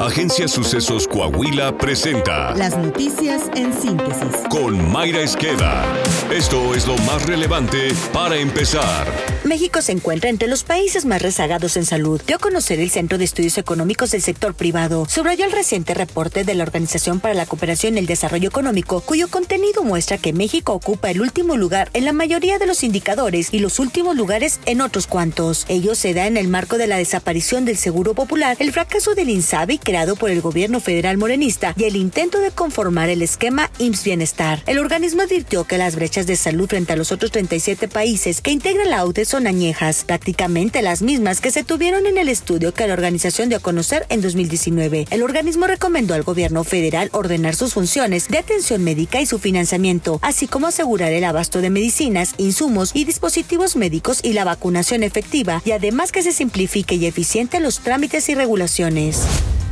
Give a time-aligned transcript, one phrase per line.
[0.00, 4.28] Agencia Sucesos Coahuila presenta Las noticias en síntesis.
[4.50, 5.84] con Mayra Esqueda.
[6.30, 9.06] Esto es lo más relevante para empezar.
[9.44, 12.20] México se encuentra entre los países más rezagados en salud.
[12.26, 15.06] Dio a conocer el Centro de Estudios Económicos del Sector Privado.
[15.08, 19.28] Subrayó el reciente reporte de la Organización para la Cooperación y el Desarrollo Económico, cuyo
[19.28, 23.60] contenido muestra que México ocupa el último lugar en la mayoría de los indicadores y
[23.60, 25.64] los últimos lugares en otros cuantos.
[25.68, 29.30] Ello se da en el marco de la desaparición del Seguro Popular, el fracaso del
[29.30, 34.02] INSABI creado por el gobierno federal morenista y el intento de conformar el esquema IMSS
[34.02, 34.62] Bienestar.
[34.66, 38.50] El organismo advirtió que las brechas de salud frente a los otros 37 países que
[38.50, 42.88] integran la OCDE son añejas, prácticamente las mismas que se tuvieron en el estudio que
[42.88, 45.06] la organización dio a conocer en 2019.
[45.08, 50.18] El organismo recomendó al gobierno federal ordenar sus funciones de atención médica y su financiamiento,
[50.20, 55.62] así como asegurar el abasto de medicinas, insumos y dispositivos médicos y la vacunación efectiva,
[55.64, 59.22] y además que se simplifique y eficiente los trámites y regulaciones.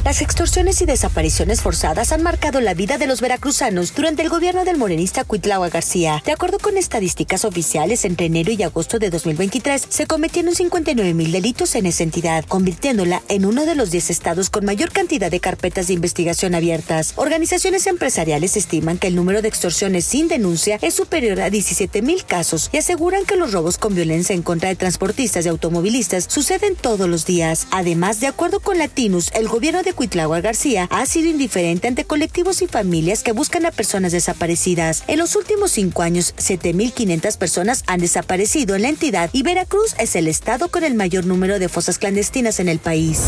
[0.04, 4.66] Las extorsiones y desapariciones forzadas han marcado la vida de los veracruzanos durante el gobierno
[4.66, 6.22] del morenista Cuitlagua García.
[6.26, 11.32] De acuerdo con estadísticas oficiales, entre enero y agosto de 2023 se cometieron 59 mil
[11.32, 15.40] delitos en esa entidad, convirtiéndola en uno de los 10 estados con mayor cantidad de
[15.40, 17.14] carpetas de investigación abiertas.
[17.16, 22.26] Organizaciones empresariales estiman que el número de extorsiones sin denuncia es superior a 17 mil
[22.26, 26.76] casos y aseguran que los robos con violencia en contra de transportistas y automovilistas suceden
[26.76, 27.68] todos los días.
[27.70, 32.62] Además, de acuerdo con Latinus, el gobierno de Cuitlagua García ha sido indiferente ante colectivos
[32.62, 35.04] y familias que buscan a personas desaparecidas.
[35.06, 40.16] En los últimos cinco años, 7.500 personas han desaparecido en la entidad y Veracruz es
[40.16, 43.20] el estado con el mayor número de fosas clandestinas en el país.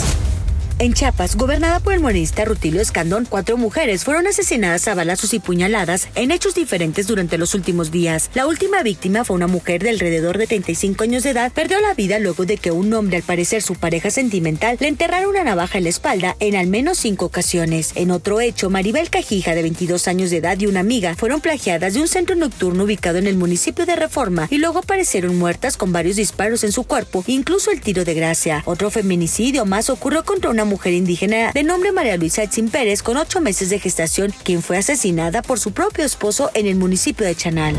[0.78, 5.38] En Chiapas, gobernada por el morenista Rutilio Escandón, cuatro mujeres fueron asesinadas a balazos y
[5.38, 8.28] puñaladas en hechos diferentes durante los últimos días.
[8.34, 11.50] La última víctima fue una mujer de alrededor de 35 años de edad.
[11.50, 15.30] Perdió la vida luego de que un hombre, al parecer su pareja sentimental, le enterrara
[15.30, 17.92] una navaja en la espalda en al menos cinco ocasiones.
[17.94, 21.94] En otro hecho, Maribel Cajija, de 22 años de edad, y una amiga fueron plagiadas
[21.94, 25.94] de un centro nocturno ubicado en el municipio de Reforma y luego aparecieron muertas con
[25.94, 28.62] varios disparos en su cuerpo, incluso el tiro de gracia.
[28.66, 33.16] Otro feminicidio más ocurrió contra una mujer indígena de nombre María Luisa Etzin Pérez con
[33.16, 37.34] ocho meses de gestación, quien fue asesinada por su propio esposo en el municipio de
[37.34, 37.76] Chanal.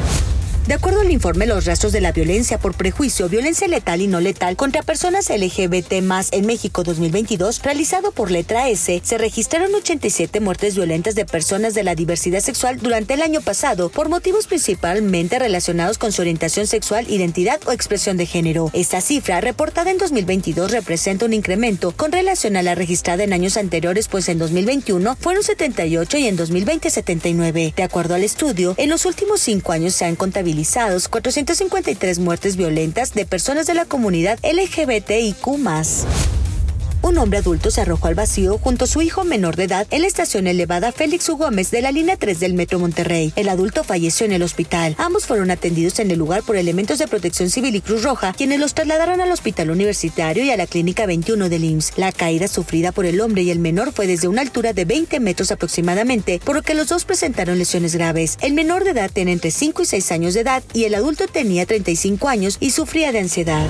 [0.67, 4.19] De acuerdo al informe, los rastros de la violencia por prejuicio, violencia letal y no
[4.19, 10.41] letal contra personas LGBT más en México 2022, realizado por Letra S, se registraron 87
[10.41, 15.39] muertes violentas de personas de la diversidad sexual durante el año pasado, por motivos principalmente
[15.39, 18.69] relacionados con su orientación sexual, identidad o expresión de género.
[18.73, 23.55] Esta cifra, reportada en 2022, representa un incremento con relación a la registrada en años
[23.55, 27.73] anteriores, pues en 2021 fueron 78 y en 2020 79.
[27.73, 30.56] De acuerdo al estudio, en los últimos cinco años se han contabilizado
[31.09, 35.57] 453 muertes violentas de personas de la comunidad LGBTIQ.
[37.07, 40.01] Un hombre adulto se arrojó al vacío junto a su hijo menor de edad en
[40.01, 41.37] la estación elevada Félix U.
[41.37, 43.31] Gómez de la línea 3 del Metro Monterrey.
[43.37, 44.93] El adulto falleció en el hospital.
[44.97, 48.59] Ambos fueron atendidos en el lugar por elementos de protección civil y Cruz Roja, quienes
[48.59, 51.93] los trasladaron al hospital universitario y a la clínica 21 del IMSS.
[51.95, 55.21] La caída sufrida por el hombre y el menor fue desde una altura de 20
[55.21, 58.37] metros aproximadamente, por lo que los dos presentaron lesiones graves.
[58.41, 61.25] El menor de edad tiene entre 5 y 6 años de edad y el adulto
[61.27, 63.65] tenía 35 años y sufría de ansiedad.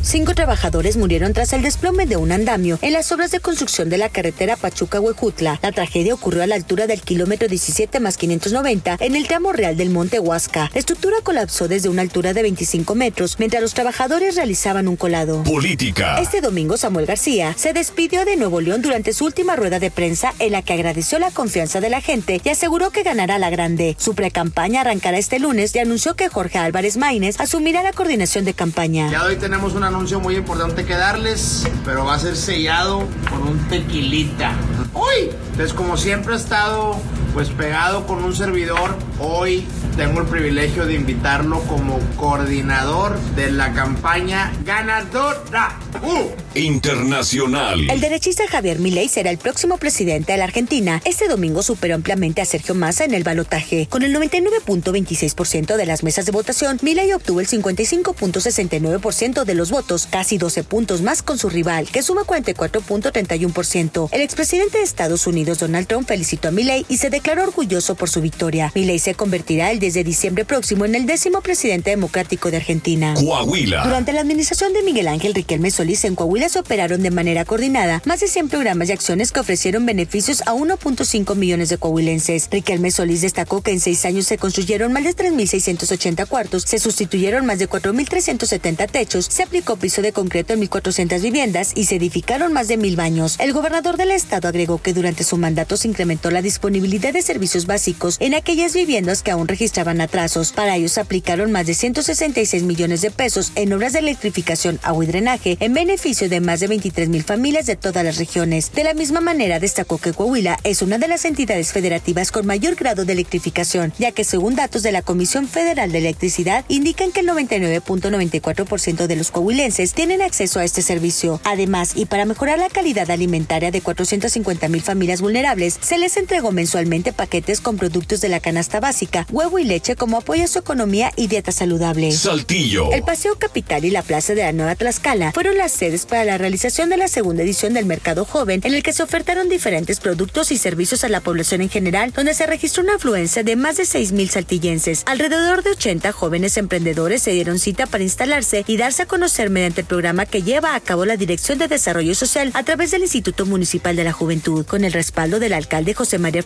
[0.00, 3.98] Cinco trabajadores murieron tras el desplome de un andamio en las obras de construcción de
[3.98, 5.58] la carretera Pachuca-Huejutla.
[5.60, 9.76] La tragedia ocurrió a la altura del kilómetro 17 más 590 en el tramo real
[9.76, 10.70] del Monte Huasca.
[10.72, 15.42] La estructura colapsó desde una altura de 25 metros mientras los trabajadores realizaban un colado.
[15.42, 16.18] Política.
[16.20, 20.32] Este domingo Samuel García se despidió de Nuevo León durante su última rueda de prensa
[20.38, 23.96] en la que agradeció la confianza de la gente y aseguró que ganará la grande.
[23.98, 28.54] Su precampaña arrancará este lunes y anunció que Jorge Álvarez Maínez asumirá la coordinación de
[28.54, 29.10] campaña.
[29.10, 33.42] Ya hoy tenemos un anuncio muy importante que darles, pero va a ser sellado con
[33.42, 34.52] un tequilita.
[34.94, 35.30] ¡Uy!
[35.50, 36.96] Entonces, como siempre he estado
[37.32, 39.66] pues pegado con un servidor, hoy
[39.96, 45.78] tengo el privilegio de invitarlo como coordinador de la campaña ganadora.
[46.02, 46.30] ¡Uh!
[46.54, 47.88] Internacional.
[47.90, 51.00] El derechista Javier Milei será el próximo presidente de la Argentina.
[51.04, 53.86] Este domingo superó ampliamente a Sergio Massa en el balotaje.
[53.88, 60.08] Con el 99.26% de las mesas de votación, Milei obtuvo el 55.69% de los votos,
[60.10, 64.08] casi 12 puntos más con su rival, que suma 44.31%.
[64.10, 68.08] El expresidente de Estados Unidos, Donald Trump, felicitó a Milei y se declaró orgulloso por
[68.08, 68.72] su victoria.
[68.74, 73.14] Milei se convertirá el desde diciembre próximo en el décimo presidente democrático de Argentina.
[73.14, 73.84] Coahuila.
[73.84, 78.00] Durante la administración de Miguel Ángel Riquelme Solís en Coahuila se operaron de manera coordinada
[78.04, 82.48] más de 100 programas y acciones que ofrecieron beneficios a 1.5 millones de coahuilenses.
[82.50, 87.44] Riquelme Solís destacó que en seis años se construyeron más de 3.680 cuartos, se sustituyeron
[87.44, 92.52] más de 4.370 techos, se aplicó piso de concreto en 1.400 viviendas y se edificaron
[92.52, 93.36] más de mil baños.
[93.40, 97.66] El gobernador del estado agregó que durante su mandato se incrementó la disponibilidad de servicios
[97.66, 100.52] básicos en aquellas viviendas que aún registraban atrasos.
[100.52, 105.04] Para ello se aplicaron más de 166 millones de pesos en obras de electrificación, agua
[105.04, 108.72] y drenaje en beneficio de más de 23 mil familias de todas las regiones.
[108.72, 112.74] De la misma manera destacó que Coahuila es una de las entidades federativas con mayor
[112.74, 117.20] grado de electrificación, ya que según datos de la Comisión Federal de Electricidad indican que
[117.20, 121.40] el 99.94% de los coahuilenses tienen acceso a este servicio.
[121.44, 126.52] Además, y para mejorar la calidad alimentaria de 450 mil familias vulnerables, se les entregó
[126.52, 130.58] mensualmente paquetes con productos de la canasta básica, huevo y leche como apoyo a su
[130.58, 132.12] economía y dieta saludable.
[132.12, 132.92] Saltillo.
[132.92, 136.38] El Paseo Capital y la Plaza de la Nueva Tlaxcala fueron las sedes para la
[136.38, 140.52] realización de la segunda edición del Mercado Joven, en el que se ofertaron diferentes productos
[140.52, 143.84] y servicios a la población en general, donde se registró una afluencia de más de
[143.84, 145.02] 6 mil saltillenses.
[145.06, 149.82] Alrededor de 80 jóvenes emprendedores se dieron cita para instalarse y darse a conocer mediante
[149.82, 153.46] el programa que lleva a cabo la Dirección de Desarrollo Social a través del Instituto
[153.46, 154.66] Municipal de la Juventud.
[154.66, 156.42] Con el respaldo del alcalde José María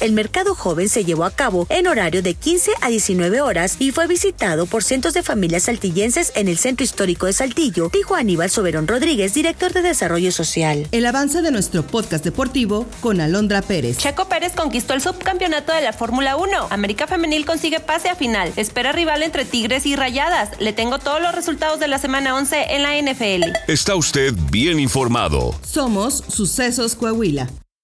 [0.00, 3.92] El Mercado Joven se llevó a cabo en horario de 15 a 19 horas y
[3.92, 8.50] fue visitado por cientos de familias saltillenses en el Centro Histórico de Saltillo, dijo Aníbal
[8.50, 10.88] Soberón Rodríguez, director de Desarrollo Social.
[10.90, 13.98] El avance de nuestro podcast deportivo con Alondra Pérez.
[13.98, 16.68] Checo Pérez conquistó el subcampeonato de la Fórmula 1.
[16.70, 18.52] América Femenil consigue pase a final.
[18.56, 20.50] Espera rival entre Tigres y Rayadas.
[20.58, 23.52] Le tengo todos los resultados de la semana 11 en la NFL.
[23.68, 25.54] Está usted bien informado.
[25.62, 27.48] Somos Sucesos Coahuila.